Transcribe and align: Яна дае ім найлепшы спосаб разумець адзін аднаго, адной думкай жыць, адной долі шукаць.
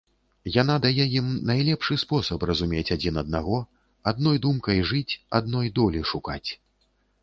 Яна 0.61 0.77
дае 0.85 1.05
ім 1.19 1.27
найлепшы 1.49 1.99
спосаб 2.05 2.47
разумець 2.51 2.87
адзін 2.97 3.23
аднаго, 3.25 3.63
адной 4.15 4.45
думкай 4.49 4.85
жыць, 4.93 5.09
адной 5.41 5.67
долі 5.81 6.07
шукаць. 6.15 6.45